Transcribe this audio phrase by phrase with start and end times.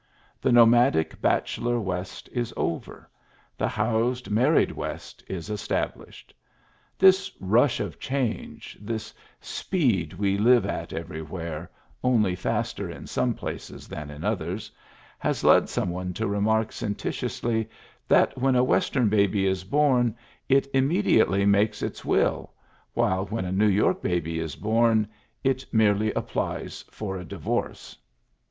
[0.41, 3.07] The nomadic, bachelor West is over,
[3.55, 6.33] the housed, married West is established.
[6.97, 11.69] This rush of change, this speed we live at everywhere
[12.03, 14.71] (only faster in some places than in others)
[15.19, 17.69] has led some one to remark sententiously
[18.07, 20.15] that when a Western baby is bom,
[20.49, 22.51] it immediately makes its will,
[22.95, 25.07] while when a New York baby is born,
[25.43, 27.95] it merely applies for a divorce.